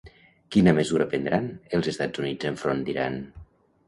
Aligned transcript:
Quina 0.53 0.71
mesura 0.77 1.05
prendran 1.11 1.49
els 1.79 1.89
Estats 1.91 2.23
Units 2.23 2.47
enfront 2.53 2.81
d'Iran? 2.89 3.21